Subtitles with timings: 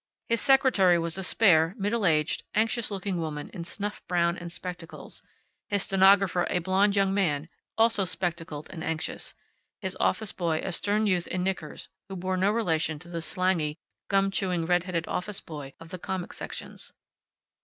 [0.29, 5.21] His secretary was a spare, middle aged, anxious looking woman in snuff brown and spectacles;
[5.69, 9.35] his stenographer a blond young man, also spectacled and anxious;
[9.79, 13.77] his office boy a stern youth in knickers, who bore no relation to the slangy,
[14.07, 16.93] gum chewing, redheaded office boy of the comic sections.